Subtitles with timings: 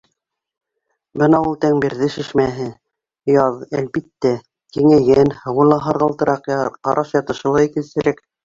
[1.21, 2.65] Бына ул Тәңребирҙе шишмәһе,
[3.33, 4.33] яҙ, әлбиттә,
[4.79, 6.53] киңәйгән, һыуы ла һарғылтыраҡ,
[6.91, 8.29] ҡараш-ятышы ла икенсерәк.